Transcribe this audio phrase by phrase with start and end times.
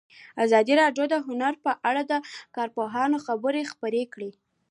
[0.45, 2.13] ازادي راډیو د هنر په اړه د
[2.55, 4.31] کارپوهانو خبرې خپرې کړي.